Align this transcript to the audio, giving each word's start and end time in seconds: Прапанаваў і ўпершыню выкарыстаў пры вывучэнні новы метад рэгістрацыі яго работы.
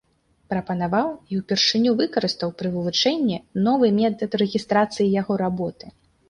Прапанаваў 0.51 1.09
і 1.35 1.41
ўпершыню 1.41 1.91
выкарыстаў 1.99 2.49
пры 2.61 2.71
вывучэнні 2.77 3.37
новы 3.69 3.91
метад 4.01 4.31
рэгістрацыі 4.45 5.09
яго 5.21 5.33
работы. 5.45 5.85